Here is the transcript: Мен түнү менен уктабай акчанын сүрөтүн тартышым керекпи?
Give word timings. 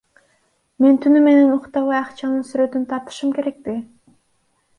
Мен 0.85 0.95
түнү 1.03 1.21
менен 1.27 1.51
уктабай 1.57 1.99
акчанын 1.99 2.41
сүрөтүн 2.49 2.89
тартышым 2.95 3.37
керекпи? 3.37 3.79